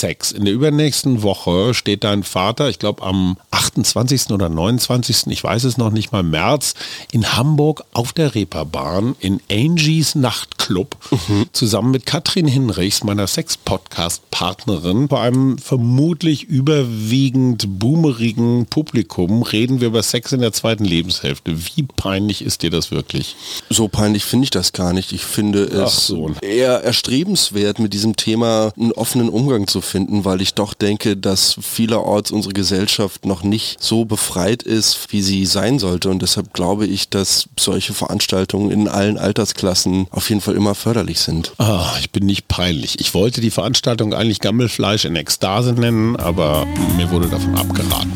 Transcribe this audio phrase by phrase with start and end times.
[0.00, 0.32] Sex.
[0.32, 4.30] In der übernächsten Woche steht dein Vater, ich glaube am 28.
[4.30, 6.74] oder 29., ich weiß es noch nicht mal, März,
[7.10, 11.46] in Hamburg auf der Reeperbahn in Angies Nachtclub mhm.
[11.52, 20.02] zusammen mit Katrin Hinrichs, meiner Sex-Podcast-Partnerin, bei einem vermutlich überwiegend boomerigen Publikum reden wir über
[20.04, 21.56] Sex in der zweiten Lebenshälfte.
[21.56, 23.34] Wie peinlich ist dir das wirklich?
[23.70, 25.12] So peinlich finde ich das gar nicht.
[25.12, 26.30] Ich finde es so.
[26.42, 31.56] eher erstrebenswert, mit diesem Thema einen offenen Umgang zu finden, weil ich doch denke, dass
[31.60, 36.10] vielerorts unsere Gesellschaft noch nicht so befreit ist, wie sie sein sollte.
[36.10, 41.20] Und deshalb glaube ich, dass solche Veranstaltungen in allen Altersklassen auf jeden Fall immer förderlich
[41.20, 41.52] sind.
[41.58, 43.00] Ah, ich bin nicht peinlich.
[43.00, 46.66] Ich wollte die Veranstaltung eigentlich Gammelfleisch in Ekstase nennen, aber
[46.96, 48.12] mir wurde davon abgeraten.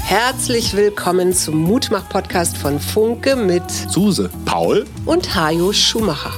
[0.00, 6.32] Herzlich willkommen zum Mutmach-Podcast von Funke mit Suse, Paul und Hajo Schumacher.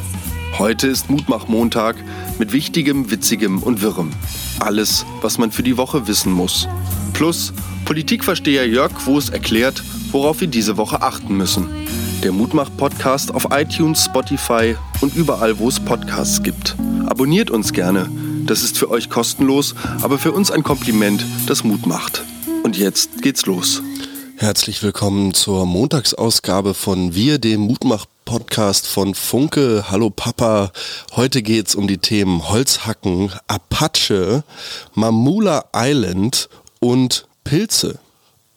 [0.58, 1.96] Heute ist Mutmach-Montag
[2.38, 4.12] mit Wichtigem, Witzigem und Wirrem.
[4.60, 6.68] Alles, was man für die Woche wissen muss.
[7.14, 7.52] Plus
[7.84, 11.68] Politikversteher Jörg Woos erklärt, worauf wir diese Woche achten müssen.
[12.24, 16.76] Der Mutmach-Podcast auf iTunes, Spotify und überall, wo es Podcasts gibt.
[17.06, 18.10] Abonniert uns gerne.
[18.46, 22.24] Das ist für euch kostenlos, aber für uns ein Kompliment, das Mut macht.
[22.64, 23.80] Und jetzt geht's los.
[24.36, 29.84] Herzlich willkommen zur Montagsausgabe von Wir, dem Mutmach-Podcast von Funke.
[29.88, 30.72] Hallo Papa.
[31.14, 34.42] Heute geht's um die Themen Holzhacken, Apache,
[34.94, 36.48] Mamula Island
[36.84, 37.98] und Pilze.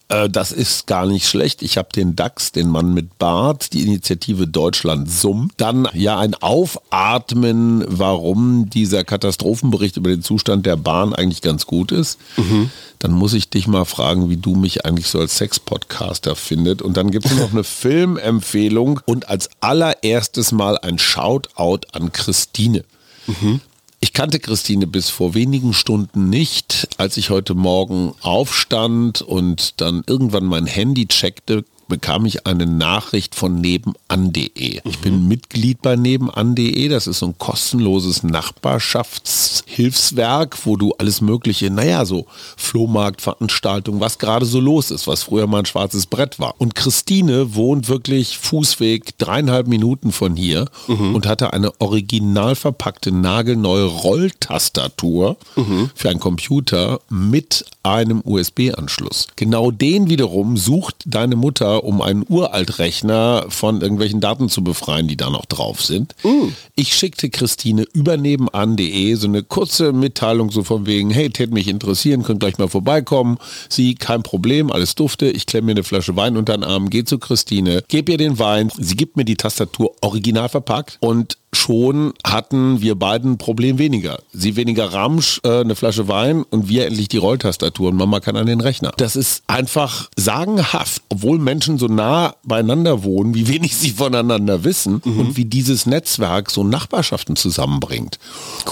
[0.09, 1.61] Äh, das ist gar nicht schlecht.
[1.61, 5.49] Ich habe den DAX, den Mann mit Bart, die Initiative Deutschland Summ.
[5.55, 11.93] Dann ja ein Aufatmen, warum dieser Katastrophenbericht über den Zustand der Bahn eigentlich ganz gut
[11.93, 12.19] ist.
[12.35, 12.69] Mhm.
[12.99, 16.81] Dann muss ich dich mal fragen, wie du mich eigentlich so als Sex-Podcaster findet.
[16.81, 22.83] Und dann gibt es noch eine Filmempfehlung und als allererstes mal ein Shoutout an Christine.
[23.27, 23.61] Mhm.
[23.99, 26.87] Ich kannte Christine bis vor wenigen Stunden nicht.
[26.97, 33.35] Als ich heute Morgen aufstand und dann irgendwann mein Handy checkte, bekam ich eine Nachricht
[33.35, 34.81] von nebenan.de.
[34.83, 35.27] Ich bin.
[35.27, 36.87] Mitglied bei nebenan.de.
[36.87, 42.25] Das ist so ein kostenloses Nachbarschaftshilfswerk, wo du alles mögliche, naja, so
[42.57, 46.53] Flohmarktveranstaltungen, was gerade so los ist, was früher mal ein schwarzes Brett war.
[46.57, 51.15] Und Christine wohnt wirklich Fußweg dreieinhalb Minuten von hier mhm.
[51.15, 55.89] und hatte eine original verpackte nagelneue Rolltastatur mhm.
[55.95, 59.27] für einen Computer mit einem USB-Anschluss.
[59.35, 65.17] Genau den wiederum sucht deine Mutter um einen Uraltrechner von irgendwelchen Daten zu befreien, die
[65.17, 66.15] da noch drauf sind.
[66.23, 66.53] Mm.
[66.75, 71.67] Ich schickte Christine über nebenan.de so eine kurze Mitteilung so von wegen, hey, tät mich
[71.67, 73.37] interessieren, könnt gleich mal vorbeikommen.
[73.69, 75.27] Sie, kein Problem, alles dufte.
[75.27, 78.39] Ich klemme mir eine Flasche Wein unter den Arm, gehe zu Christine, gebe ihr den
[78.39, 78.71] Wein.
[78.77, 84.19] Sie gibt mir die Tastatur original verpackt und schon hatten wir beiden ein Problem weniger.
[84.31, 88.37] Sie weniger Ramsch, äh, eine Flasche Wein und wir endlich die Rolltastatur und Mama kann
[88.37, 88.93] an den Rechner.
[88.97, 95.01] Das ist einfach sagenhaft, obwohl Menschen so nah beieinander wohnen, wie wenig sie voneinander wissen
[95.03, 95.19] mhm.
[95.19, 98.19] und wie dieses Netzwerk so Nachbarschaften zusammenbringt.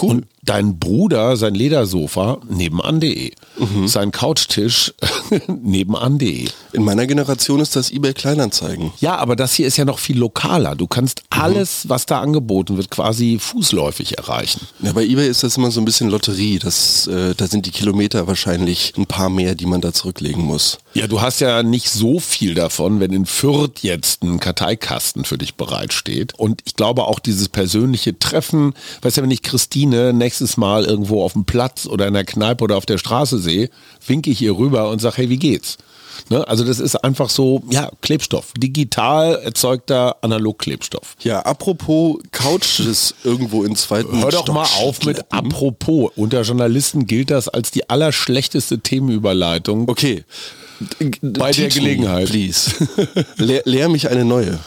[0.00, 0.10] Cool.
[0.10, 3.88] Und dein Bruder sein Ledersofa nebenan.de, mhm.
[3.88, 4.94] sein Couchtisch
[5.48, 6.48] nebenan.de.
[6.72, 8.92] In meiner Generation ist das eBay Kleinanzeigen.
[9.00, 10.76] Ja, aber das hier ist ja noch viel lokaler.
[10.76, 11.42] Du kannst mhm.
[11.42, 14.66] alles, was da angeboten wird, quasi fußläufig erreichen.
[14.80, 16.58] Ja, bei eBay ist das immer so ein bisschen Lotterie.
[16.58, 20.78] Das, äh, da sind die Kilometer wahrscheinlich ein paar mehr, die man da zurücklegen muss.
[20.94, 25.38] Ja, du hast ja nicht so viel davon, wenn in Fürth jetzt ein Karteikasten für
[25.38, 26.34] dich bereitsteht.
[26.38, 30.84] Und ich glaube auch dieses persönliche Treffen, weißt du, wenn ich Christine nächstes nächstes Mal
[30.84, 33.70] irgendwo auf dem Platz oder in der Kneipe oder auf der Straße sehe,
[34.06, 35.78] winke ich ihr rüber und sage, hey, wie geht's?
[36.28, 36.46] Ne?
[36.46, 38.52] Also das ist einfach so, ja, Klebstoff.
[38.56, 41.16] Digital erzeugter Analogklebstoff.
[41.22, 46.10] Ja, apropos Couches irgendwo in zweiten Hör doch Stock mal auf mit apropos.
[46.16, 49.88] Unter Journalisten gilt das als die allerschlechteste Themenüberleitung.
[49.88, 50.24] Okay.
[51.22, 52.28] Bei Teach der Gelegenheit.
[52.28, 52.72] please.
[53.36, 54.58] Lehr, lehr mich eine neue.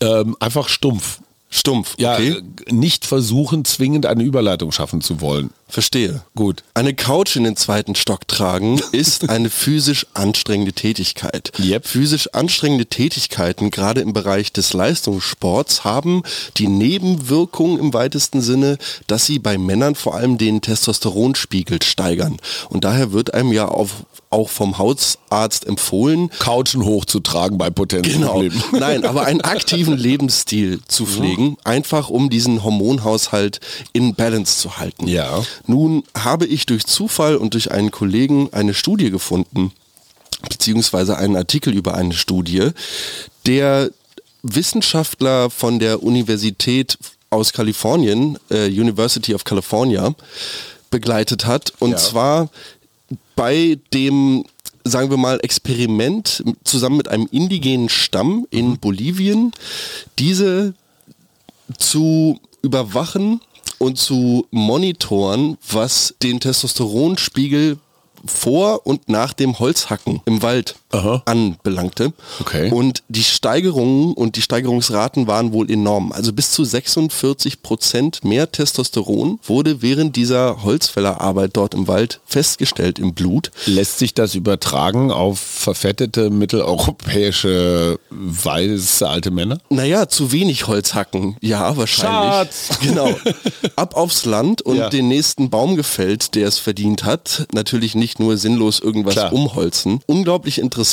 [0.00, 1.20] Ähm, einfach stumpf.
[1.56, 2.42] Stumpf, ja, okay.
[2.72, 5.50] nicht versuchen, zwingend eine Überleitung schaffen zu wollen.
[5.74, 6.22] Verstehe.
[6.36, 6.62] Gut.
[6.74, 11.50] Eine Couch in den zweiten Stock tragen ist eine physisch anstrengende Tätigkeit.
[11.58, 11.88] Yep.
[11.88, 16.22] Physisch anstrengende Tätigkeiten, gerade im Bereich des Leistungssports, haben
[16.58, 18.78] die Nebenwirkung im weitesten Sinne,
[19.08, 22.36] dass sie bei Männern vor allem den Testosteronspiegel steigern.
[22.68, 24.04] Und daher wird einem ja auf
[24.34, 26.28] auch vom Hausarzt empfohlen.
[26.40, 28.50] Couchen hochzutragen bei Potenzproblemen.
[28.50, 28.66] Genau.
[28.78, 33.60] Nein, aber einen aktiven Lebensstil zu pflegen, einfach um diesen Hormonhaushalt
[33.92, 35.06] in Balance zu halten.
[35.06, 35.42] Ja.
[35.66, 39.72] Nun habe ich durch Zufall und durch einen Kollegen eine Studie gefunden,
[40.48, 42.70] beziehungsweise einen Artikel über eine Studie,
[43.46, 43.90] der
[44.42, 46.98] Wissenschaftler von der Universität
[47.30, 50.14] aus Kalifornien, äh, University of California,
[50.90, 51.72] begleitet hat.
[51.78, 51.96] Und Ja.
[51.96, 52.50] zwar
[53.36, 54.44] bei dem,
[54.84, 59.52] sagen wir mal, Experiment zusammen mit einem indigenen Stamm in Bolivien,
[60.18, 60.74] diese
[61.78, 63.40] zu überwachen
[63.78, 67.78] und zu monitoren, was den Testosteronspiegel
[68.26, 71.22] vor und nach dem Holzhacken im Wald Aha.
[71.26, 72.12] anbelangte.
[72.40, 72.70] Okay.
[72.70, 76.12] Und die Steigerungen und die Steigerungsraten waren wohl enorm.
[76.12, 82.98] Also bis zu 46 Prozent mehr Testosteron wurde während dieser Holzfällerarbeit dort im Wald festgestellt
[82.98, 83.50] im Blut.
[83.66, 89.58] Lässt sich das übertragen auf verfettete mitteleuropäische weiße alte Männer?
[89.70, 91.36] Naja, zu wenig Holz hacken.
[91.40, 92.32] Ja, wahrscheinlich.
[92.34, 92.68] Schatz!
[92.84, 93.08] Genau.
[93.76, 94.88] Ab aufs Land und Ja.
[94.90, 97.46] den nächsten Baum gefällt, der es verdient hat.
[97.52, 99.32] Natürlich nicht nur sinnlos irgendwas Klar.
[99.32, 100.00] umholzen.
[100.06, 100.83] Unglaublich interessant.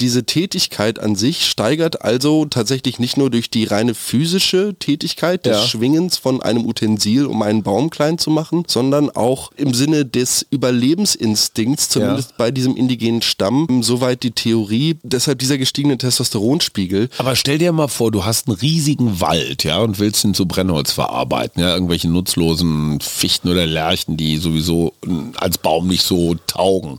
[0.00, 5.56] Diese Tätigkeit an sich steigert also tatsächlich nicht nur durch die reine physische Tätigkeit des
[5.56, 5.66] Ja.
[5.66, 10.46] Schwingens von einem Utensil, um einen Baum klein zu machen, sondern auch im Sinne des
[10.50, 13.66] Überlebensinstinkts, zumindest bei diesem indigenen Stamm.
[13.82, 14.98] Soweit die Theorie.
[15.02, 17.08] Deshalb dieser gestiegene Testosteronspiegel.
[17.18, 20.46] Aber stell dir mal vor, du hast einen riesigen Wald, ja, und willst ihn zu
[20.46, 26.36] Brennholz verarbeiten, ja, irgendwelche nutzlosen Fichten oder Lärchen, die sowieso mm, als Baum nicht so
[26.46, 26.98] taugen.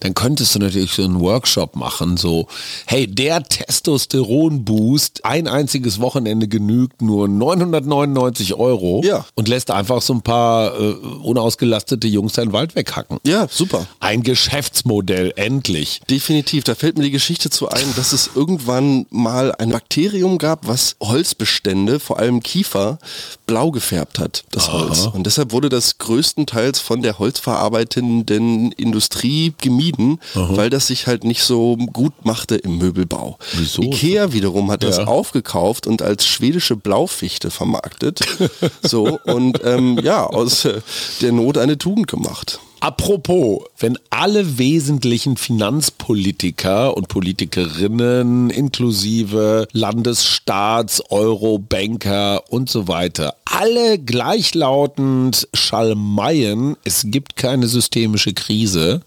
[0.00, 1.83] Dann könntest du natürlich so einen Workshop machen,
[2.16, 2.46] so,
[2.86, 9.24] hey, der Testosteron-Boost, ein einziges Wochenende genügt nur 999 Euro Ja.
[9.34, 10.92] und lässt einfach so ein paar äh,
[11.22, 13.18] unausgelastete Jungs deinen Wald weghacken.
[13.26, 13.86] Ja, super.
[14.00, 16.00] Ein Geschäftsmodell, endlich.
[16.10, 16.64] Definitiv.
[16.64, 20.96] Da fällt mir die Geschichte zu ein, dass es irgendwann mal ein Bakterium gab, was
[21.02, 22.98] Holzbestände, vor allem Kiefer,
[23.46, 25.06] blau gefärbt hat, das Holz.
[25.06, 31.42] Und deshalb wurde das größtenteils von der holzverarbeitenden Industrie gemieden, weil das sich halt nicht
[31.42, 33.38] so gut machte im Möbelbau.
[33.56, 33.82] Wieso?
[33.82, 35.06] Ikea wiederum hat das Ja.
[35.06, 38.20] aufgekauft und als schwedische Blaufichte vermarktet.
[38.82, 40.80] so und ähm, ja, aus äh,
[41.20, 42.60] der Not eine Tugend gemacht.
[42.80, 55.48] Apropos, wenn alle wesentlichen Finanzpolitiker und Politikerinnen inklusive Landesstaats, Eurobanker und so weiter alle gleichlautend
[55.54, 59.00] schalmeien, es gibt keine systemische Krise,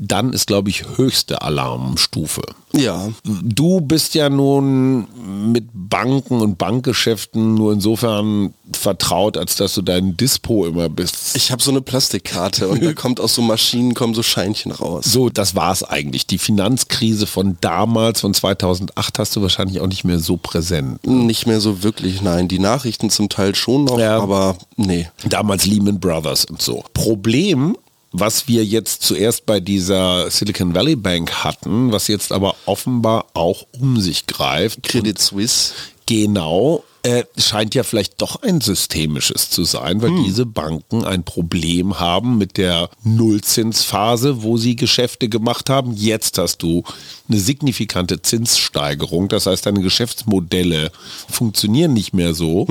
[0.00, 2.42] dann ist, glaube ich, höchste Alarmstufe.
[2.72, 5.06] Ja, Du bist ja nun
[5.52, 11.34] mit Banken und Bankgeschäften nur insofern vertraut, als dass du dein Dispo immer bist.
[11.34, 15.04] Ich habe so eine Plastikkarte und da kommt aus so Maschinen kommen so Scheinchen raus.
[15.06, 16.26] So, das war's eigentlich.
[16.26, 21.04] Die Finanzkrise von damals, von 2008, hast du wahrscheinlich auch nicht mehr so präsent.
[21.06, 22.46] Nicht mehr so wirklich, nein.
[22.48, 24.20] Die Nachrichten zum Teil schon noch, Ja.
[24.20, 25.08] aber nee.
[25.28, 26.84] Damals Lehman Brothers und so.
[26.94, 27.76] Problem,
[28.12, 33.66] was wir jetzt zuerst bei dieser Silicon Valley Bank hatten, was jetzt aber offenbar auch
[33.78, 34.82] um sich greift.
[34.82, 35.72] Credit Suisse.
[36.06, 42.00] Genau, äh, scheint ja vielleicht doch ein systemisches zu sein, weil diese Banken ein Problem
[42.00, 45.92] haben mit der Nullzinsphase, wo sie Geschäfte gemacht haben.
[45.94, 46.82] Jetzt hast du
[47.28, 49.28] eine signifikante Zinssteigerung.
[49.28, 50.90] Das heißt, deine Geschäftsmodelle
[51.30, 52.66] funktionieren nicht mehr so.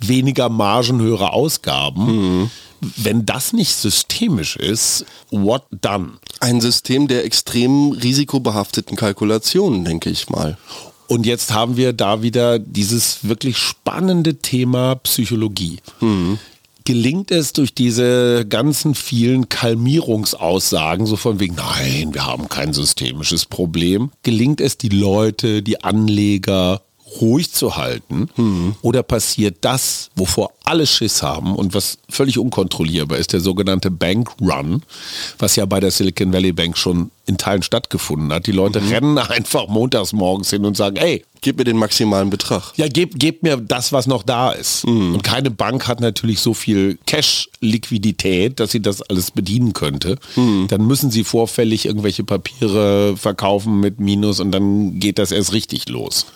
[0.00, 2.50] Weniger Margen, höhere Ausgaben.
[2.96, 6.14] Wenn das nicht systemisch ist, what done?
[6.40, 10.58] Ein System der extrem risikobehafteten Kalkulationen, denke ich mal.
[11.08, 15.78] Und jetzt haben wir da wieder dieses wirklich spannende Thema Psychologie.
[16.84, 23.44] Gelingt es durch diese ganzen vielen Kalmierungsaussagen, so von wegen, nein, wir haben kein systemisches
[23.44, 26.82] Problem, gelingt es die Leute, die Anleger
[27.20, 28.28] ruhig zu halten?
[28.82, 34.30] Oder passiert das, wovor alle Schiss haben und was völlig unkontrollierbar ist, der sogenannte Bank
[34.40, 34.82] Run,
[35.38, 38.46] was ja bei der Silicon Valley Bank schon in Teilen stattgefunden hat.
[38.46, 42.72] Die Leute rennen einfach montags morgens hin und sagen, ey, Gib mir den maximalen Betrag.
[42.74, 44.84] ja, gebt, gebt mir das, was noch da ist.
[45.14, 50.18] Und keine Bank hat natürlich so viel Cash-Liquidität, dass sie das alles bedienen könnte.
[50.34, 55.88] Dann müssen sie vorfällig irgendwelche Papiere verkaufen mit Minus und dann geht das erst richtig
[55.88, 56.26] los.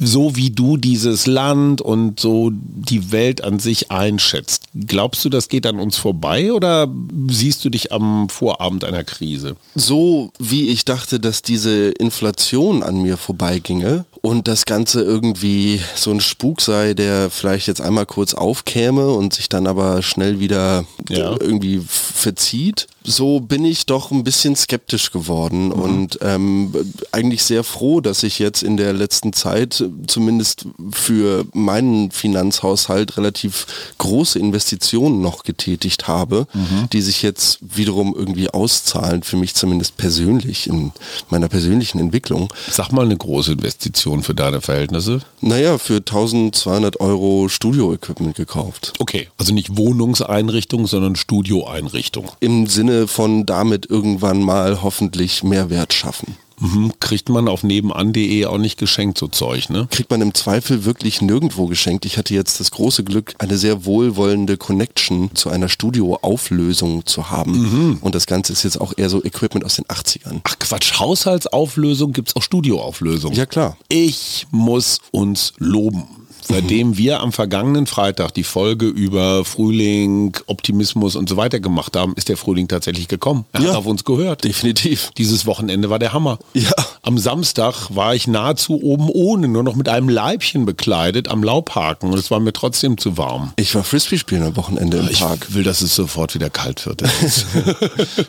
[0.00, 5.48] So wie du dieses Land und so die Welt an sich einschätzt, glaubst du, das
[5.48, 6.88] geht an uns vorbei oder
[7.28, 9.56] siehst du dich am Vorabend einer Krise?
[9.74, 16.10] So wie ich dachte, dass diese Inflation an mir vorbeiginge und das Ganze irgendwie so
[16.10, 20.84] ein Spuk sei, der vielleicht jetzt einmal kurz aufkäme und sich dann aber schnell wieder
[21.08, 21.32] Ja.
[21.40, 22.86] irgendwie verzieht.
[23.02, 25.72] so bin ich doch ein bisschen skeptisch geworden mhm.
[25.72, 26.72] und ähm,
[27.12, 33.66] eigentlich sehr froh, dass ich jetzt in der letzten Zeit zumindest für meinen Finanzhaushalt relativ
[33.96, 36.90] große Investitionen noch getätigt habe, mhm.
[36.92, 40.92] die sich jetzt wiederum irgendwie auszahlen, für mich zumindest persönlich, in
[41.30, 42.52] meiner persönlichen Entwicklung.
[42.70, 45.20] Sag mal eine große Investition für deine Verhältnisse.
[45.40, 48.92] Naja, für 1200 Euro Studio-Equipment gekauft.
[48.98, 52.30] Okay, also nicht Wohnungseinrichtung, sondern Studioeinrichtung.
[52.40, 56.36] Im Sinne von damit irgendwann mal hoffentlich Mehrwert schaffen.
[56.60, 56.92] Mhm.
[57.00, 59.88] Kriegt man auf nebenan.de auch nicht geschenkt, so Zeug, ne?
[59.90, 62.04] Kriegt man im Zweifel wirklich nirgendwo geschenkt.
[62.04, 67.52] Ich hatte jetzt das große Glück, eine sehr wohlwollende Connection zu einer Studioauflösung zu haben.
[67.52, 67.98] Mhm.
[68.00, 70.40] Und das Ganze ist jetzt auch eher so Equipment aus den 80ern.
[70.44, 73.32] Ach Quatsch, Haushaltsauflösung gibt's auch Studioauflösung.
[73.32, 73.76] Ja klar.
[73.88, 76.19] Ich muss uns loben.
[76.50, 82.14] Seitdem wir am vergangenen Freitag die Folge über Frühling, Optimismus und so weiter gemacht haben,
[82.16, 83.44] ist der Frühling tatsächlich gekommen.
[83.52, 84.44] Er ja, hat auf uns gehört.
[84.44, 85.10] Definitiv.
[85.16, 86.38] Dieses Wochenende war der Hammer.
[86.54, 86.70] Ja.
[87.02, 92.12] Am Samstag war ich nahezu oben ohne, nur noch mit einem Leibchen bekleidet am Laubhaken
[92.12, 93.52] und es war mir trotzdem zu warm.
[93.56, 95.46] Ich war Frisbee spielen am Wochenende im ich Park.
[95.48, 97.02] Ich will, dass es sofort wieder kalt wird.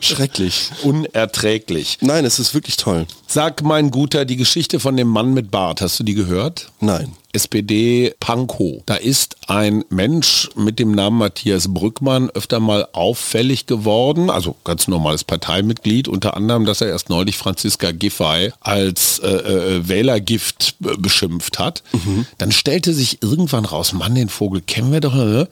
[0.00, 0.70] Schrecklich.
[0.82, 1.98] Unerträglich.
[2.00, 3.06] Nein, es ist wirklich toll.
[3.26, 6.70] Sag mein Guter, die Geschichte von dem Mann mit Bart, hast du die gehört?
[6.80, 7.12] Nein.
[7.32, 8.82] SPD Pankow.
[8.84, 14.86] Da ist ein Mensch mit dem Namen Matthias Brückmann öfter mal auffällig geworden, also ganz
[14.86, 21.58] normales Parteimitglied, unter anderem, dass er erst neulich Franziska Giffey als äh, äh, Wählergift beschimpft
[21.58, 21.82] hat.
[21.92, 22.26] Mhm.
[22.36, 25.14] Dann stellte sich irgendwann raus, Mann, den Vogel kennen wir doch.
[25.14, 25.48] Ne?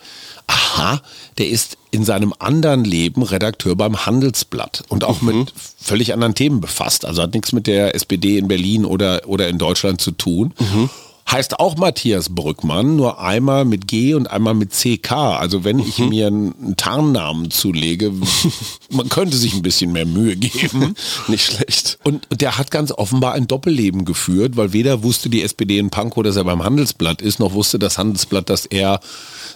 [0.47, 1.01] Aha,
[1.39, 5.39] der ist in seinem anderen Leben Redakteur beim Handelsblatt und auch mhm.
[5.39, 7.07] mit völlig anderen Themen befasst.
[7.07, 10.53] Also hat nichts mit der SPD in Berlin oder, oder in Deutschland zu tun.
[10.59, 10.91] Mhm
[11.31, 15.13] heißt auch Matthias Brückmann, nur einmal mit G und einmal mit CK.
[15.13, 16.09] Also wenn ich mhm.
[16.09, 18.13] mir einen Tarnnamen zulege,
[18.91, 20.95] man könnte sich ein bisschen mehr Mühe geben.
[21.29, 21.99] Nicht schlecht.
[22.05, 26.23] Und der hat ganz offenbar ein Doppelleben geführt, weil weder wusste die SPD in Pankow,
[26.23, 29.01] dass er beim Handelsblatt ist, noch wusste das Handelsblatt, dass er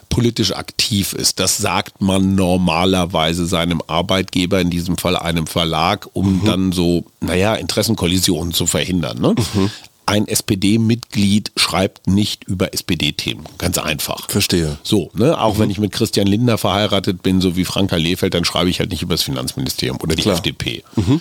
[0.08, 1.40] politisch aktiv ist.
[1.40, 6.44] Das sagt man normalerweise seinem Arbeitgeber, in diesem Fall einem Verlag, um mhm.
[6.44, 9.20] dann so, naja, Interessenkollisionen zu verhindern.
[9.20, 9.34] Ne?
[9.54, 9.70] Mhm
[10.06, 13.44] ein SPD-Mitglied schreibt nicht über SPD-Themen.
[13.58, 14.28] Ganz einfach.
[14.28, 14.78] Verstehe.
[14.82, 15.40] So, ne?
[15.40, 15.60] Auch mhm.
[15.60, 18.90] wenn ich mit Christian Lindner verheiratet bin, so wie Franka Lehfeld, dann schreibe ich halt
[18.90, 20.36] nicht über das Finanzministerium oder die Klar.
[20.36, 20.82] FDP.
[20.96, 21.20] Mhm.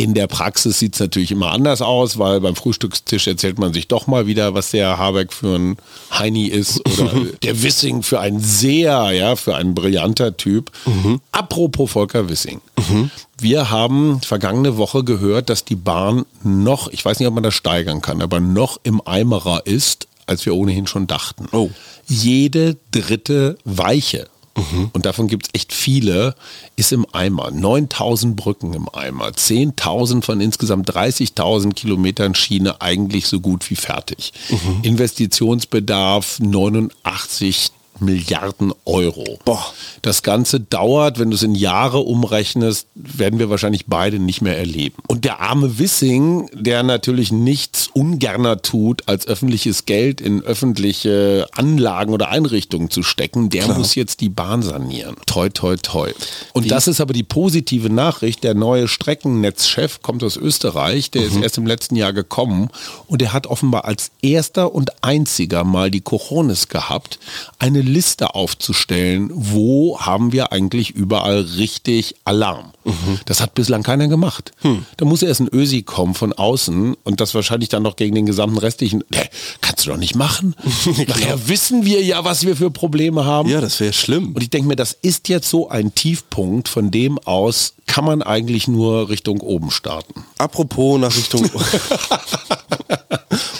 [0.00, 3.86] In der Praxis sieht es natürlich immer anders aus, weil beim Frühstückstisch erzählt man sich
[3.86, 5.76] doch mal wieder, was der Habeck für ein
[6.10, 10.70] Heini ist oder der Wissing für ein sehr, ja, für ein brillanter Typ.
[10.86, 11.20] Mhm.
[11.32, 12.62] Apropos Volker Wissing.
[12.78, 13.10] Mhm.
[13.38, 17.52] Wir haben vergangene Woche gehört, dass die Bahn noch, ich weiß nicht, ob man das
[17.52, 21.46] steigern kann, aber noch im Eimerer ist, als wir ohnehin schon dachten.
[21.52, 21.68] Oh.
[22.06, 24.90] Jede dritte Weiche Mhm.
[24.92, 26.34] Und davon gibt es echt viele,
[26.76, 27.50] ist im Eimer.
[27.50, 29.28] 9000 Brücken im Eimer.
[29.28, 34.32] 10.000 von insgesamt 30.000 Kilometern Schiene eigentlich so gut wie fertig.
[34.50, 34.80] Mhm.
[34.82, 39.38] Investitionsbedarf 89 Milliarden Euro.
[39.44, 39.64] Boah.
[40.02, 44.56] Das Ganze dauert, wenn du es in Jahre umrechnest, werden wir wahrscheinlich beide nicht mehr
[44.58, 44.96] erleben.
[45.06, 52.12] Und der arme Wissing, der natürlich nichts ungerner tut, als öffentliches Geld in öffentliche Anlagen
[52.12, 53.78] oder Einrichtungen zu stecken, der Klar.
[53.78, 55.16] muss jetzt die Bahn sanieren.
[55.26, 56.10] Toi, toi, toi.
[56.52, 56.68] Und Wie?
[56.68, 58.44] das ist aber die positive Nachricht.
[58.44, 61.28] Der neue Streckennetzchef kommt aus Österreich, der mhm.
[61.28, 62.68] ist erst im letzten Jahr gekommen
[63.06, 67.18] und der hat offenbar als erster und einziger mal die Cojones gehabt,
[67.58, 72.72] eine Liste aufzustellen, wo haben wir eigentlich überall richtig Alarm.
[72.84, 73.20] Mhm.
[73.26, 74.52] Das hat bislang keiner gemacht.
[74.62, 74.86] Hm.
[74.96, 78.26] Da muss erst ein Ösi kommen von außen und das wahrscheinlich dann noch gegen den
[78.26, 79.04] gesamten restlichen.
[79.10, 79.28] Nee,
[79.60, 80.54] kannst du doch nicht machen.
[81.06, 83.48] Nachher wissen wir ja, was wir für Probleme haben.
[83.48, 84.32] Ja, das wäre schlimm.
[84.34, 88.22] Und ich denke mir, das ist jetzt so ein Tiefpunkt, von dem aus kann man
[88.22, 90.24] eigentlich nur Richtung oben starten.
[90.38, 91.44] Apropos nach Richtung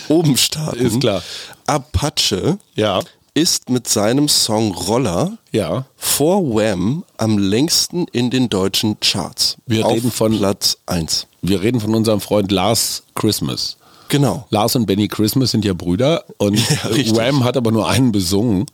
[0.09, 0.87] oben starten.
[0.87, 1.23] Ist klar.
[1.67, 3.01] Apache ja
[3.41, 5.87] ist mit seinem Song Roller ja.
[5.97, 9.57] vor Wham am längsten in den deutschen Charts.
[9.67, 11.27] Wir reden von Platz 1.
[11.41, 13.79] Wir reden von unserem Freund Lars Christmas.
[14.11, 14.47] Genau.
[14.51, 16.59] Lars und Benny Christmas sind ja Brüder und
[16.95, 18.67] ja, Wham hat aber nur einen besungen.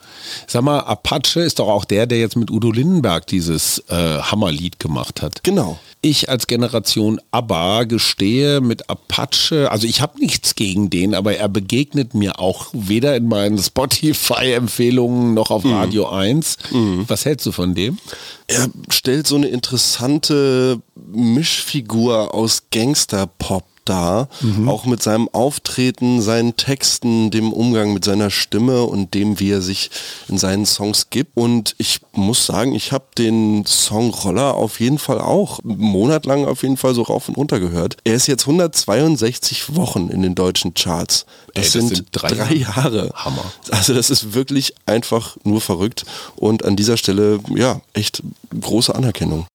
[0.47, 4.81] Sag mal, Apache ist doch auch der, der jetzt mit Udo Lindenberg dieses äh, Hammerlied
[4.81, 5.45] gemacht hat.
[5.45, 5.78] Genau.
[6.00, 11.49] Ich als Generation ABBA gestehe mit Apache, also ich habe nichts gegen den, aber er
[11.49, 15.75] begegnet mir auch weder in meinen Spotify-Empfehlungen noch auf mhm.
[15.75, 16.59] Radio 1.
[16.71, 17.05] Mhm.
[17.09, 17.99] Was hältst du von dem?
[18.47, 24.69] Er stellt so eine interessante Mischfigur aus Gangster-Pop da, mhm.
[24.69, 29.62] auch mit seinem Auftreten, seinen Texten, dem Umgang mit seiner Stimme und dem, wie er
[29.62, 29.90] sich
[30.28, 31.33] in seinen Songs gibt.
[31.35, 36.62] Und ich muss sagen, ich habe den Song Roller auf jeden Fall auch monatlang auf
[36.62, 37.97] jeden Fall so rauf und runter gehört.
[38.05, 41.26] Er ist jetzt 162 Wochen in den deutschen Charts.
[41.55, 43.11] Das, Ey, das sind, sind, drei, drei Jahre.
[43.14, 43.45] Hammer.
[43.71, 46.05] Also das ist wirklich einfach nur verrückt
[46.37, 48.23] und an dieser Stelle ja echt
[48.61, 49.47] große Anerkennung.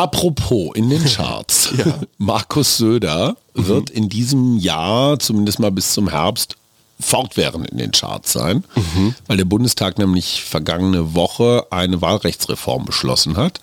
[0.00, 1.74] Apropos in den Charts.
[1.76, 2.00] ja.
[2.16, 3.66] Markus Söder mhm.
[3.66, 6.56] wird in diesem Jahr, zumindest mal bis zum Herbst,
[6.98, 9.14] fortwährend in den Charts sein, mhm.
[9.26, 13.60] weil der Bundestag nämlich vergangene Woche eine Wahlrechtsreform beschlossen hat.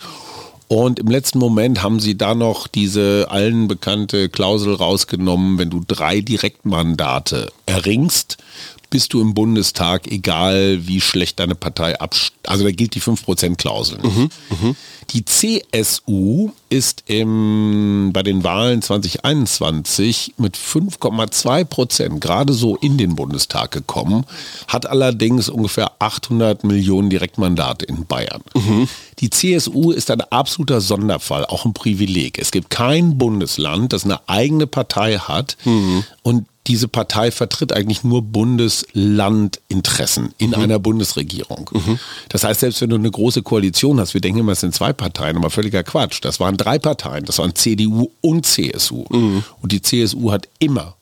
[0.68, 5.82] Und im letzten Moment haben sie da noch diese allen bekannte Klausel rausgenommen, wenn du
[5.88, 8.38] drei Direktmandate erringst,
[8.98, 12.34] bist du im Bundestag, egal wie schlecht deine Partei abschneidet.
[12.48, 14.00] Also da gilt die 5%-Klausel.
[14.02, 14.76] Mhm, mh.
[15.12, 23.16] Die CSU ist im, bei den Wahlen 2021 mit 5,2 Prozent gerade so in den
[23.16, 24.26] Bundestag gekommen,
[24.68, 28.42] hat allerdings ungefähr 800 Millionen Direktmandate in Bayern.
[28.56, 28.90] Mhm.
[29.20, 32.40] Die CSU ist ein absoluter Sonderfall, auch ein Privileg.
[32.40, 36.04] Es gibt kein Bundesland, das eine eigene Partei hat mhm.
[36.24, 40.56] und diese Partei vertritt eigentlich nur Bundeslandinteressen in mhm.
[40.56, 41.70] einer Bundesregierung.
[41.74, 41.98] Mhm.
[42.30, 44.94] Das heißt, selbst wenn du eine große Koalition hast, wir denken immer, es sind zwei
[44.94, 46.20] Parteien, aber völliger Quatsch.
[46.22, 49.06] Das waren drei Parteien, das waren CDU und CSU.
[49.10, 49.44] Mhm.
[49.62, 50.96] Und die CSU hat immer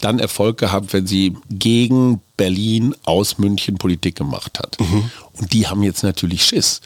[0.00, 4.78] dann Erfolg gehabt, wenn sie gegen Berlin aus München Politik gemacht hat.
[4.78, 5.10] Mhm.
[5.34, 6.80] Und die haben jetzt natürlich Schiss.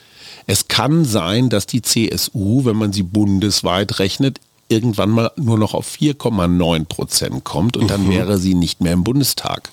[0.46, 4.40] Es kann sein, dass die CSU, wenn man sie bundesweit rechnet,
[4.72, 8.10] irgendwann mal nur noch auf 4,9 Prozent kommt und dann mhm.
[8.10, 9.70] wäre sie nicht mehr im Bundestag.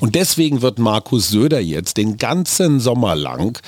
[0.00, 3.58] Und deswegen wird Markus Söder jetzt den ganzen Sommer lang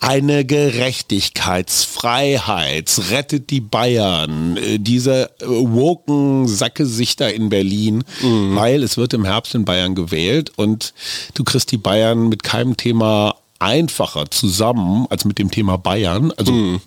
[0.00, 8.54] eine Gerechtigkeitsfreiheits, rettet die Bayern, äh, diese äh, woken Sackesichter in Berlin, mhm.
[8.54, 10.92] weil es wird im Herbst in Bayern gewählt und
[11.34, 16.32] du kriegst die Bayern mit keinem Thema einfacher zusammen als mit dem Thema Bayern.
[16.36, 16.80] Also mhm.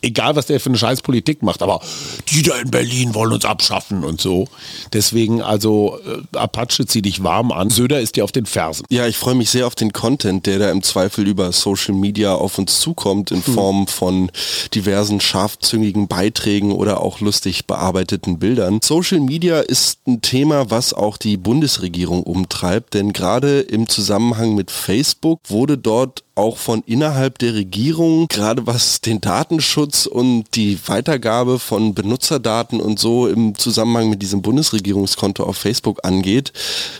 [0.00, 1.80] egal, was der für eine Scheißpolitik macht, aber
[2.28, 4.48] die da in Berlin wollen uns abschaffen und so.
[4.92, 7.68] Deswegen also äh, Apache zieh dich warm an.
[7.70, 8.86] Söder ist dir auf den Fersen.
[8.88, 12.34] Ja, ich freue mich sehr auf den Content, der da im Zweifel über Social Media
[12.34, 13.54] auf uns zukommt in mhm.
[13.54, 14.30] Form von
[14.74, 18.80] diversen scharfzüngigen Beiträgen oder auch lustig bearbeiteten Bildern.
[18.82, 24.70] Social Media ist ein Thema, was auch die Bundesregierung umtreibt, denn gerade im Zusammenhang mit
[24.70, 30.78] Facebook wurde dort out auch von innerhalb der Regierung, gerade was den Datenschutz und die
[30.86, 36.52] Weitergabe von Benutzerdaten und so im Zusammenhang mit diesem Bundesregierungskonto auf Facebook angeht,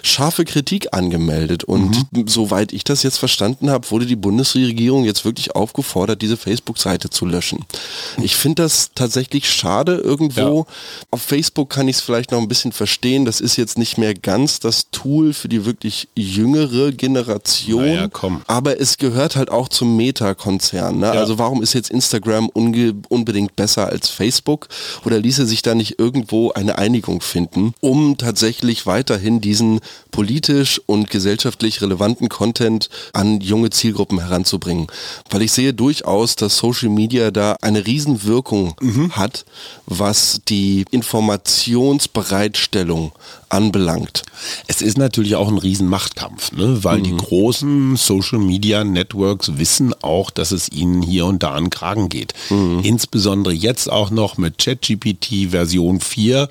[0.02, 1.64] scharfe Kritik angemeldet.
[1.64, 2.26] Und mhm.
[2.26, 7.26] soweit ich das jetzt verstanden habe, wurde die Bundesregierung jetzt wirklich aufgefordert, diese Facebook-Seite zu
[7.26, 7.64] löschen.
[8.22, 10.60] Ich finde das tatsächlich schade irgendwo.
[10.60, 10.74] Ja.
[11.10, 13.26] Auf Facebook kann ich es vielleicht noch ein bisschen verstehen.
[13.26, 17.84] Das ist jetzt nicht mehr ganz das Tool für die wirklich jüngere Generation.
[17.84, 18.08] Naja,
[18.46, 20.98] aber es gehört halt auch zum Meta-Konzern.
[20.98, 21.06] Ne?
[21.06, 21.14] Ja.
[21.14, 24.68] Also warum ist jetzt Instagram unbedingt besser als Facebook?
[25.04, 29.80] Oder ließe sich da nicht irgendwo eine Einigung finden, um tatsächlich weiterhin diesen
[30.12, 34.86] politisch und gesellschaftlich relevanten Content an junge Zielgruppen heranzubringen?
[35.30, 39.16] Weil ich sehe durchaus, dass Social Media da eine Riesenwirkung mhm.
[39.16, 39.44] hat,
[39.86, 43.12] was die Informationsbereitstellung
[43.48, 44.22] anbelangt.
[44.66, 46.82] Es ist natürlich auch ein Riesenmachtkampf, ne?
[46.82, 47.04] weil mhm.
[47.04, 52.08] die großen Social Media Networks wissen auch, dass es ihnen hier und da an Kragen
[52.08, 52.34] geht.
[52.50, 52.80] Mhm.
[52.82, 56.48] Insbesondere jetzt auch noch mit ChatGPT Version 4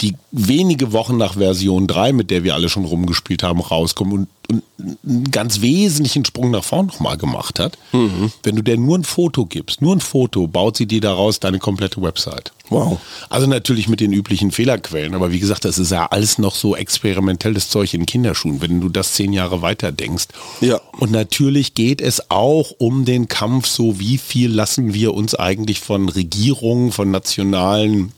[0.00, 4.28] die wenige Wochen nach Version 3, mit der wir alle schon rumgespielt haben, rauskommen und,
[4.50, 4.62] und
[5.06, 7.78] einen ganz wesentlichen Sprung nach vorn nochmal gemacht hat.
[7.92, 8.32] Mhm.
[8.42, 11.58] Wenn du der nur ein Foto gibst, nur ein Foto, baut sie dir daraus deine
[11.58, 12.52] komplette Website.
[12.70, 12.98] Wow.
[13.28, 16.74] Also natürlich mit den üblichen Fehlerquellen, aber wie gesagt, das ist ja alles noch so
[16.74, 20.28] experimentelles Zeug in Kinderschuhen, wenn du das zehn Jahre weiter denkst.
[20.60, 20.80] Ja.
[20.98, 25.80] Und natürlich geht es auch um den Kampf, so wie viel lassen wir uns eigentlich
[25.80, 28.12] von Regierungen, von nationalen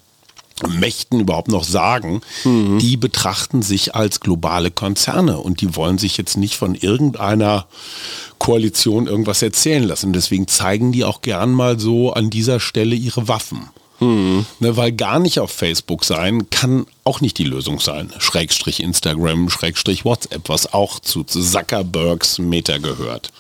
[0.69, 2.79] Mächten überhaupt noch sagen, mhm.
[2.79, 7.67] die betrachten sich als globale Konzerne und die wollen sich jetzt nicht von irgendeiner
[8.39, 10.13] Koalition irgendwas erzählen lassen.
[10.13, 13.69] Deswegen zeigen die auch gern mal so an dieser Stelle ihre Waffen.
[14.01, 14.47] Mhm.
[14.61, 18.13] Ne, weil gar nicht auf Facebook sein kann auch nicht die Lösung sein.
[18.19, 23.31] Schrägstrich Instagram, Schrägstrich WhatsApp, was auch zu Zuckerbergs Meta gehört.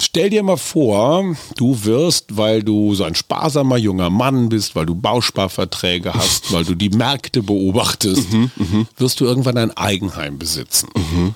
[0.00, 4.86] Stell dir mal vor, du wirst, weil du so ein sparsamer junger Mann bist, weil
[4.86, 10.38] du Bausparverträge hast, weil du die Märkte beobachtest, mhm, mhm, wirst du irgendwann ein Eigenheim
[10.38, 10.88] besitzen.
[10.94, 11.34] Mhm.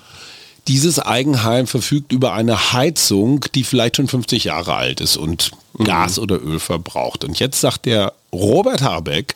[0.68, 5.84] Dieses Eigenheim verfügt über eine Heizung, die vielleicht schon 50 Jahre alt ist und mhm.
[5.84, 7.24] Gas oder Öl verbraucht.
[7.24, 9.34] Und jetzt sagt der Robert Habeck,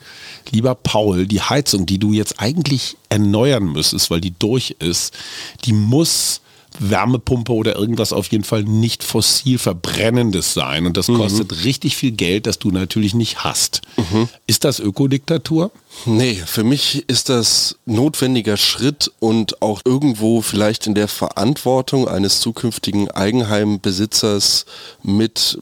[0.50, 5.14] lieber Paul, die Heizung, die du jetzt eigentlich erneuern müsstest, weil die durch ist,
[5.64, 6.40] die muss
[6.78, 10.86] Wärmepumpe oder irgendwas auf jeden Fall nicht fossil verbrennendes sein.
[10.86, 11.16] Und das mhm.
[11.16, 13.82] kostet richtig viel Geld, das du natürlich nicht hast.
[13.96, 14.28] Mhm.
[14.46, 15.70] Ist das Ökodiktatur?
[16.04, 22.40] Nee, für mich ist das notwendiger Schritt und auch irgendwo vielleicht in der Verantwortung eines
[22.40, 24.66] zukünftigen Eigenheimbesitzers
[25.02, 25.58] mit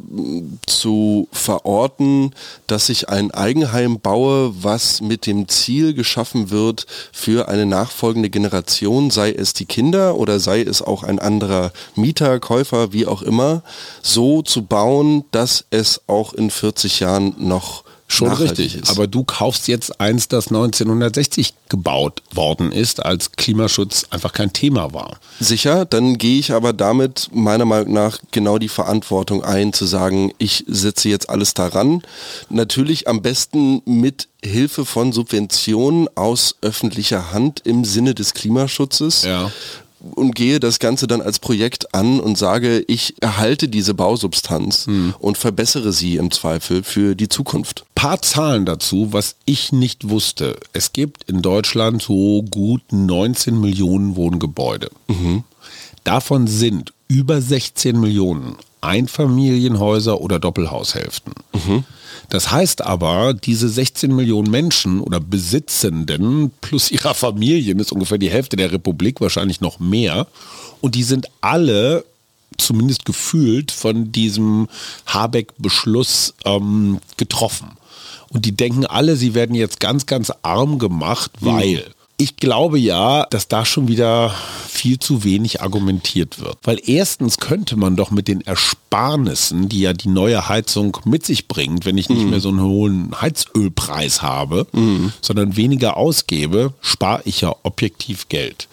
[0.66, 2.34] zu verorten,
[2.66, 9.10] dass ich ein Eigenheim baue, was mit dem Ziel geschaffen wird für eine nachfolgende Generation,
[9.10, 13.62] sei es die Kinder oder sei es auch ein anderer Mieter, Käufer, wie auch immer,
[14.02, 18.76] so zu bauen, dass es auch in 40 Jahren noch Schon richtig.
[18.76, 18.90] Ist.
[18.90, 24.92] Aber du kaufst jetzt eins, das 1960 gebaut worden ist, als Klimaschutz einfach kein Thema
[24.92, 25.18] war.
[25.40, 30.32] Sicher, dann gehe ich aber damit meiner Meinung nach genau die Verantwortung ein, zu sagen,
[30.38, 32.02] ich setze jetzt alles daran.
[32.50, 39.24] Natürlich am besten mit Hilfe von Subventionen aus öffentlicher Hand im Sinne des Klimaschutzes.
[39.24, 39.50] Ja
[40.14, 45.14] und gehe das Ganze dann als Projekt an und sage, ich erhalte diese Bausubstanz hm.
[45.18, 47.84] und verbessere sie im Zweifel für die Zukunft.
[47.94, 50.56] Paar Zahlen dazu, was ich nicht wusste.
[50.72, 54.90] Es gibt in Deutschland so gut 19 Millionen Wohngebäude.
[55.08, 55.44] Mhm.
[56.04, 61.32] Davon sind über 16 Millionen Einfamilienhäuser oder Doppelhaushälften.
[61.54, 61.84] Mhm.
[62.34, 68.28] Das heißt aber, diese 16 Millionen Menschen oder Besitzenden plus ihrer Familien ist ungefähr die
[68.28, 70.26] Hälfte der Republik, wahrscheinlich noch mehr.
[70.80, 72.04] Und die sind alle
[72.58, 74.66] zumindest gefühlt von diesem
[75.06, 77.68] Habeck-Beschluss ähm, getroffen.
[78.30, 81.84] Und die denken alle, sie werden jetzt ganz, ganz arm gemacht, weil.
[82.16, 84.32] Ich glaube ja, dass da schon wieder
[84.68, 86.58] viel zu wenig argumentiert wird.
[86.62, 91.48] Weil erstens könnte man doch mit den Ersparnissen, die ja die neue Heizung mit sich
[91.48, 92.30] bringt, wenn ich nicht mhm.
[92.30, 95.12] mehr so einen hohen Heizölpreis habe, mhm.
[95.20, 98.68] sondern weniger ausgebe, spare ich ja objektiv Geld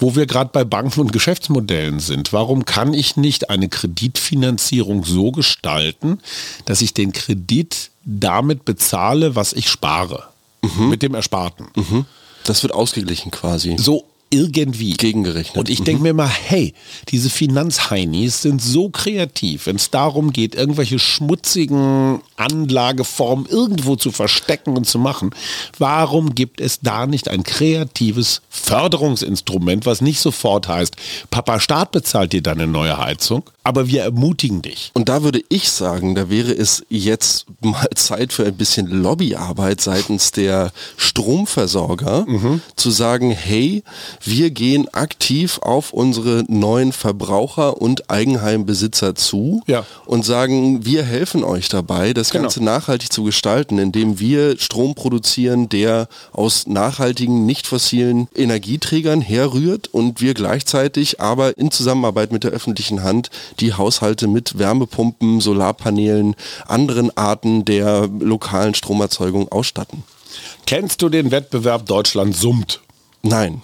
[0.00, 2.32] wo wir gerade bei Banken und Geschäftsmodellen sind.
[2.32, 6.20] Warum kann ich nicht eine Kreditfinanzierung so gestalten,
[6.64, 10.28] dass ich den Kredit damit bezahle, was ich spare?
[10.62, 10.88] Mhm.
[10.88, 11.66] Mit dem Ersparten.
[11.74, 12.04] Mhm.
[12.48, 13.76] Das wird ausgeglichen quasi.
[13.78, 14.94] So irgendwie.
[14.94, 15.56] Gegengerechnet.
[15.56, 16.02] Und ich denke mhm.
[16.02, 16.74] mir mal, hey,
[17.08, 24.76] diese Finanzheinis sind so kreativ, wenn es darum geht, irgendwelche schmutzigen Anlageformen irgendwo zu verstecken
[24.76, 25.30] und zu machen.
[25.78, 30.96] Warum gibt es da nicht ein kreatives Förderungsinstrument, was nicht sofort heißt,
[31.30, 34.90] Papa Staat bezahlt dir deine neue Heizung, aber wir ermutigen dich.
[34.94, 39.80] Und da würde ich sagen, da wäre es jetzt mal Zeit für ein bisschen Lobbyarbeit
[39.80, 42.62] seitens der Stromversorger, mhm.
[42.76, 43.82] zu sagen, hey,
[44.22, 49.84] wir gehen aktiv auf unsere neuen Verbraucher und Eigenheimbesitzer zu ja.
[50.06, 52.42] und sagen, wir helfen euch dabei, das genau.
[52.42, 59.88] Ganze nachhaltig zu gestalten, indem wir Strom produzieren, der aus nachhaltigen, nicht fossilen Energieträgern herrührt
[59.88, 66.34] und wir gleichzeitig aber in Zusammenarbeit mit der öffentlichen Hand die Haushalte mit Wärmepumpen, Solarpanelen,
[66.66, 70.02] anderen Arten der lokalen Stromerzeugung ausstatten.
[70.66, 72.80] Kennst du den Wettbewerb Deutschland summt?
[73.22, 73.62] Nein.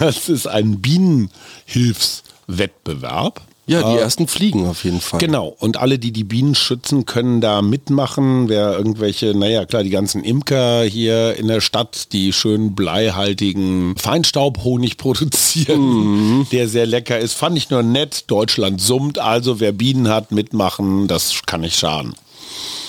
[0.00, 3.40] Das ist ein Bienenhilfswettbewerb.
[3.66, 5.20] Ja, die äh, ersten fliegen auf jeden Fall.
[5.20, 5.56] Genau.
[5.58, 8.50] Und alle, die die Bienen schützen, können da mitmachen.
[8.50, 14.96] Wer irgendwelche, naja, klar, die ganzen Imker hier in der Stadt, die schön bleihaltigen Feinstaubhonig
[14.98, 16.46] produzieren, mhm.
[16.52, 18.24] der sehr lecker ist, fand ich nur nett.
[18.26, 19.18] Deutschland summt.
[19.18, 22.14] Also wer Bienen hat, mitmachen, das kann nicht schaden.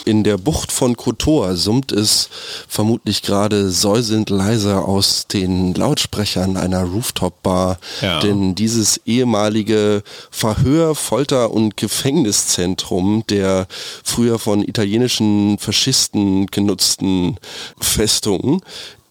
[0.06, 2.30] In der Bucht von Kotor summt es
[2.68, 7.80] vermutlich gerade säuselnd leiser aus den Lautsprechern einer Rooftop-Bar.
[8.02, 8.20] Ja.
[8.20, 13.68] Denn dieses ehemalige Verhör-, Folter- und Gefängniszentrum der
[14.04, 17.38] früher von italienischen Faschisten genutzten
[17.80, 18.62] Festung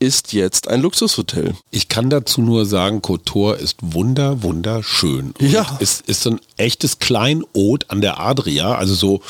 [0.04, 1.54] ist jetzt ein Luxushotel.
[1.70, 5.34] Ich kann dazu nur sagen, Kotor ist wunder, wunderschön.
[5.40, 5.78] Ja.
[5.80, 9.20] Es ist so ein echtes Kleinod an der Adria, also so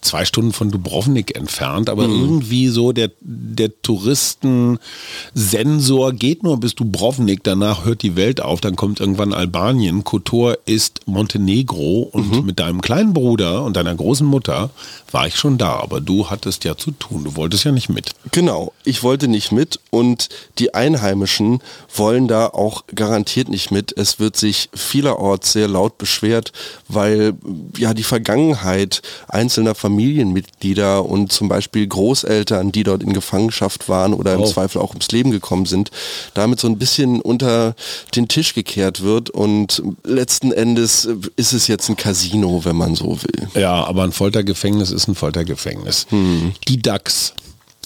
[0.00, 2.20] zwei Stunden von Dubrovnik entfernt, aber mhm.
[2.20, 8.74] irgendwie so der, der Touristensensor geht nur bis Dubrovnik, danach hört die Welt auf, dann
[8.76, 10.04] kommt irgendwann Albanien.
[10.04, 12.44] Kotor ist Montenegro und mhm.
[12.46, 14.70] mit deinem kleinen Bruder und deiner großen Mutter
[15.12, 18.10] war ich schon da, aber du hattest ja zu tun, du wolltest ja nicht mit.
[18.32, 21.60] Genau, ich wollte nicht mit und die Einheimischen
[21.94, 23.96] wollen da auch garantiert nicht mit.
[23.96, 26.52] Es wird sich vielerorts sehr laut beschwert,
[26.88, 27.34] weil
[27.76, 34.34] ja die Vergangenheit einzelner Familienmitglieder und zum Beispiel Großeltern, die dort in Gefangenschaft waren oder
[34.34, 34.46] im oh.
[34.46, 35.90] Zweifel auch ums Leben gekommen sind,
[36.34, 37.74] damit so ein bisschen unter
[38.14, 43.18] den Tisch gekehrt wird und letzten Endes ist es jetzt ein Casino, wenn man so
[43.22, 43.48] will.
[43.54, 46.06] Ja, aber ein Foltergefängnis ist ein Foltergefängnis.
[46.10, 46.52] Hm.
[46.68, 47.34] Die DAX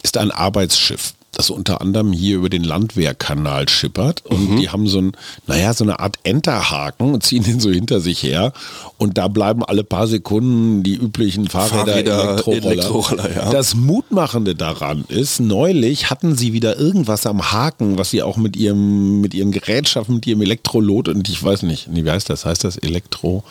[0.03, 4.25] ist ein Arbeitsschiff das unter anderem hier über den Landwehrkanal schippert.
[4.25, 4.57] Und mhm.
[4.57, 5.12] die haben so ein,
[5.46, 8.53] naja, so eine Art Enterhaken und ziehen den so hinter sich her.
[8.99, 12.70] Und da bleiben alle paar Sekunden die üblichen Fahrräder, Fahrräder Elektroroller.
[12.72, 13.51] Elektroroller ja.
[13.51, 18.57] Das Mutmachende daran ist, neulich hatten sie wieder irgendwas am Haken, was sie auch mit
[18.57, 22.44] ihrem, mit ihren Gerätschaften, mit ihrem Elektrolot und ich weiß nicht, wie heißt das?
[22.44, 23.44] Heißt das Elektro?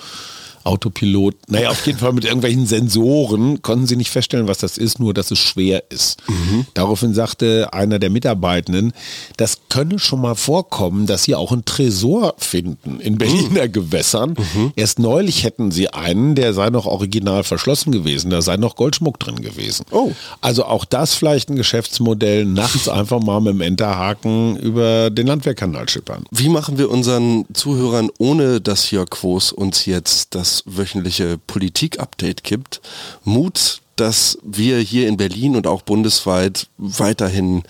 [0.66, 5.00] Autopilot, naja, auf jeden Fall mit irgendwelchen Sensoren, konnten sie nicht feststellen, was das ist,
[5.00, 6.28] nur dass es schwer ist.
[6.28, 6.66] Mhm.
[6.74, 8.92] Daraufhin sagte einer der Mitarbeitenden,
[9.38, 13.72] das könne schon mal vorkommen, dass sie auch einen Tresor finden in Berliner mhm.
[13.72, 14.36] Gewässern.
[14.56, 14.74] Mhm.
[14.76, 19.20] Erst neulich hätten sie einen, der sei noch original verschlossen gewesen, da sei noch Goldschmuck
[19.20, 19.86] drin gewesen.
[19.92, 20.14] Oh.
[20.42, 25.88] Also auch das vielleicht ein Geschäftsmodell, nachts einfach mal mit dem Enterhaken über den Landwehrkanal
[25.90, 26.24] schippern.
[26.32, 32.82] Wie machen wir unseren Zuhörern, ohne dass Jörg Quos uns jetzt das wöchentliche Politik-Update gibt,
[33.24, 37.64] Mut dass wir hier in Berlin und auch bundesweit weiterhin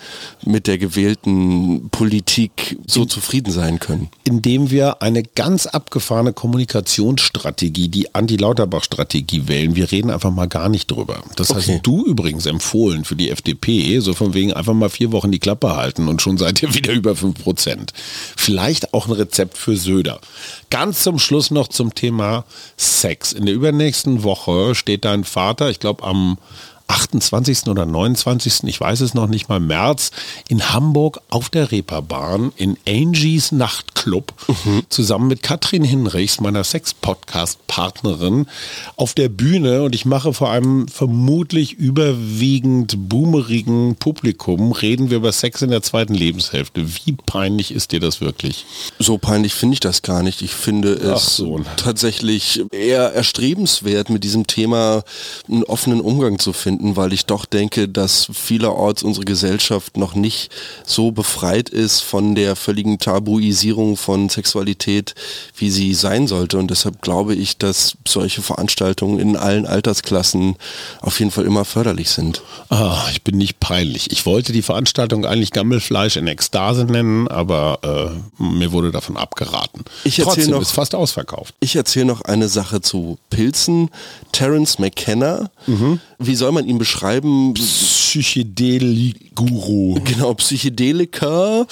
[0.44, 4.08] mit der gewählten Politik so in, zufrieden sein können?
[4.24, 9.76] Indem wir eine ganz abgefahrene Kommunikationsstrategie, die Anti-Lauterbach-Strategie wählen.
[9.76, 11.22] Wir reden einfach mal gar nicht drüber.
[11.36, 11.74] Das okay.
[11.74, 15.38] hast du übrigens empfohlen für die FDP, so von wegen einfach mal vier Wochen die
[15.38, 17.92] Klappe halten und schon seid ihr wieder über fünf Prozent.
[18.36, 20.20] Vielleicht auch ein Rezept für Söder.
[20.70, 22.44] Ganz zum Schluss noch zum Thema
[22.76, 23.32] Sex.
[23.32, 26.36] In der übernächsten Woche steht dein Vater, ich glaube am 嗯。
[26.88, 27.66] 28.
[27.66, 28.64] oder 29.
[28.64, 30.10] ich weiß es noch nicht mal, März
[30.48, 34.82] in Hamburg auf der Reeperbahn in Angies Nachtclub mhm.
[34.88, 38.46] zusammen mit Katrin Hinrichs, meiner Sex-Podcast-Partnerin,
[38.96, 45.32] auf der Bühne und ich mache vor einem vermutlich überwiegend boomerigen Publikum, reden wir über
[45.32, 46.86] Sex in der zweiten Lebenshälfte.
[46.86, 48.64] Wie peinlich ist dir das wirklich?
[48.98, 50.42] So peinlich finde ich das gar nicht.
[50.42, 51.60] Ich finde es so.
[51.76, 55.02] tatsächlich eher erstrebenswert, mit diesem Thema
[55.48, 60.14] einen offenen Umgang zu finden finden, weil ich doch denke, dass vielerorts unsere Gesellschaft noch
[60.14, 60.50] nicht
[60.84, 65.14] so befreit ist von der völligen Tabuisierung von Sexualität,
[65.56, 66.58] wie sie sein sollte.
[66.58, 70.56] Und deshalb glaube ich, dass solche Veranstaltungen in allen Altersklassen
[71.00, 72.42] auf jeden Fall immer förderlich sind.
[72.68, 74.10] Ah, ich bin nicht peinlich.
[74.12, 77.78] Ich wollte die Veranstaltung eigentlich Gammelfleisch in Ekstase nennen, aber
[78.38, 79.84] äh, mir wurde davon abgeraten.
[80.04, 81.54] Ich Trotzdem noch, ist fast ausverkauft.
[81.60, 83.90] Ich erzähle noch eine Sache zu Pilzen.
[84.32, 86.00] Terence McKenna, mhm.
[86.18, 87.54] wie soll man ihn beschreiben?
[88.16, 90.00] Psychedelik-Guru.
[90.04, 91.66] Genau, Psychedelika,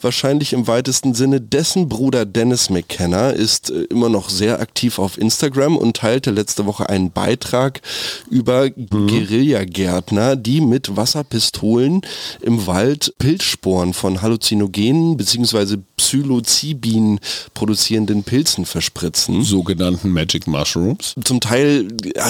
[0.00, 1.42] wahrscheinlich im weitesten Sinne.
[1.42, 6.64] Dessen Bruder Dennis McKenna ist äh, immer noch sehr aktiv auf Instagram und teilte letzte
[6.64, 7.82] Woche einen Beitrag
[8.30, 9.08] über mhm.
[9.08, 12.00] Guerillagärtner, die mit Wasserpistolen
[12.40, 15.76] im Wald Pilzsporen von Halluzinogenen bzw.
[15.96, 17.20] Psilocybin
[17.52, 19.42] produzierenden Pilzen verspritzen.
[19.42, 21.14] Sogenannten Magic Mushrooms.
[21.22, 21.88] Zum Teil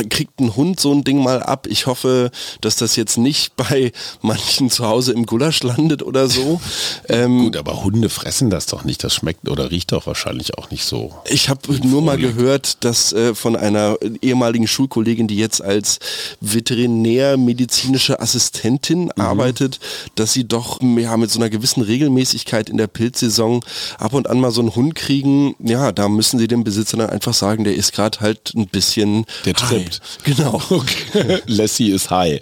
[0.09, 1.69] kriegt ein Hund so ein Ding mal ab.
[1.69, 3.93] Ich hoffe, dass das jetzt nicht bei
[4.23, 6.61] manchen zu Hause im Gulasch landet oder so.
[7.09, 9.03] Ähm, Gut, aber Hunde fressen das doch nicht.
[9.03, 11.15] Das schmeckt oder riecht doch wahrscheinlich auch nicht so.
[11.29, 15.99] Ich habe nur mal gehört, dass äh, von einer ehemaligen Schulkollegin, die jetzt als
[16.41, 19.11] veterinärmedizinische Assistentin mhm.
[19.17, 19.81] arbeitet,
[20.15, 23.65] dass sie doch ja, mit so einer gewissen Regelmäßigkeit in der Pilzsaison
[23.99, 25.57] ab und an mal so einen Hund kriegen.
[25.59, 29.25] Ja, da müssen sie dem Besitzer dann einfach sagen, der ist gerade halt ein bisschen...
[29.45, 30.01] Der trippt.
[30.25, 30.61] Genau.
[30.71, 31.41] Okay.
[31.47, 32.41] Lassie ist high.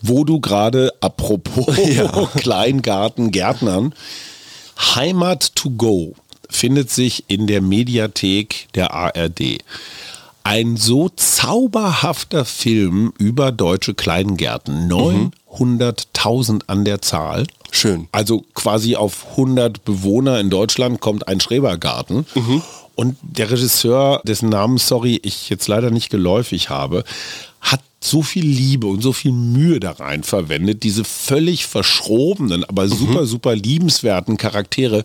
[0.00, 0.53] Wo du gerade,
[1.00, 2.08] apropos ja.
[2.36, 3.94] Kleingarten, Gärtnern,
[4.94, 6.14] Heimat to go
[6.50, 9.58] findet sich in der Mediathek der ARD.
[10.44, 14.90] Ein so zauberhafter Film über deutsche Kleingärten.
[14.90, 16.60] 900.000 mhm.
[16.66, 17.46] an der Zahl.
[17.70, 18.08] Schön.
[18.12, 22.26] Also quasi auf 100 Bewohner in Deutschland kommt ein Schrebergarten.
[22.34, 22.62] Mhm.
[22.94, 27.04] Und der Regisseur, dessen Namen, sorry, ich jetzt leider nicht geläufig habe,
[28.04, 32.90] so viel Liebe und so viel Mühe da rein verwendet, diese völlig verschrobenen, aber mhm.
[32.90, 35.04] super, super liebenswerten Charaktere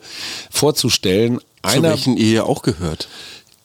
[0.50, 1.40] vorzustellen.
[1.68, 3.10] Zu welchen ihr ja auch gehört.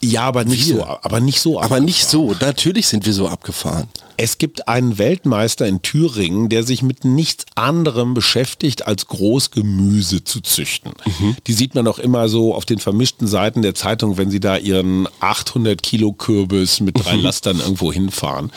[0.05, 0.77] Ja, aber nicht wir.
[0.77, 1.61] so, aber nicht so.
[1.61, 2.35] Aber nicht so.
[2.41, 3.89] Natürlich sind wir so abgefahren.
[4.17, 10.41] Es gibt einen Weltmeister in Thüringen, der sich mit nichts anderem beschäftigt, als Großgemüse zu
[10.41, 10.93] züchten.
[11.05, 11.37] Mhm.
[11.47, 14.57] Die sieht man auch immer so auf den vermischten Seiten der Zeitung, wenn sie da
[14.57, 17.23] ihren 800 Kilo Kürbis mit drei mhm.
[17.25, 18.53] Lastern irgendwo hinfahren.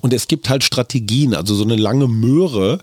[0.00, 2.78] Und es gibt halt Strategien, also so eine lange Möhre,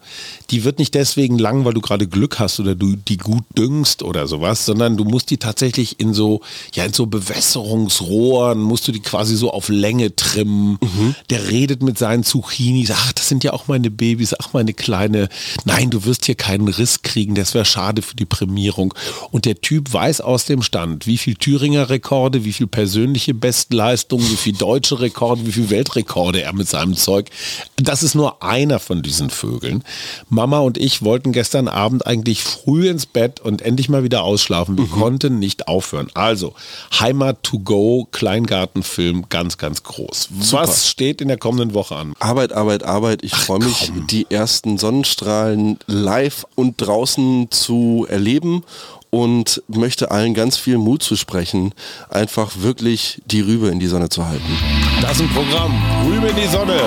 [0.50, 4.04] die wird nicht deswegen lang, weil du gerade Glück hast oder du die gut düngst
[4.04, 6.42] oder sowas, sondern du musst die tatsächlich in so,
[6.74, 10.78] ja, in so Bewässerungsrohren Rohren, musst du die quasi so auf Länge trimmen.
[10.82, 11.16] Mhm.
[11.30, 12.92] Der redet mit seinen Zucchinis.
[12.92, 14.36] Ach, das sind ja auch meine Babys.
[14.40, 15.30] Ach, meine kleine.
[15.66, 17.36] Nein, du wirst hier keinen Riss kriegen.
[17.36, 18.94] Das wäre schade für die Prämierung.
[19.32, 24.30] Und der Typ weiß aus dem Stand, wie viel Thüringer Rekorde, wie viel persönliche Bestleistungen,
[24.30, 27.30] wie viel deutsche Rekorde, wie viel Weltrekorde er mit seinem Zeug.
[27.76, 29.84] Das ist nur einer von diesen Vögeln.
[30.30, 34.78] Mama und ich wollten gestern Abend eigentlich früh ins Bett und endlich mal wieder ausschlafen.
[34.78, 34.92] Wir mhm.
[34.92, 36.10] konnten nicht aufhören.
[36.14, 36.54] Also,
[37.00, 40.30] Heimat to go, Kleingartenfilm, ganz, ganz groß.
[40.40, 40.64] Super.
[40.64, 42.14] Was steht in der kommenden Woche an?
[42.20, 43.24] Arbeit, Arbeit, Arbeit.
[43.24, 48.64] Ich freue mich, die ersten Sonnenstrahlen live und draußen zu erleben
[49.10, 51.74] und möchte allen ganz viel Mut zu sprechen,
[52.10, 54.58] einfach wirklich die Rübe in die Sonne zu halten.
[55.02, 55.74] Das ist ein Programm.
[56.08, 56.80] Rübe in die Sonne.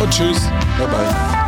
[0.00, 0.40] Und tschüss.
[0.78, 1.47] Bye bye.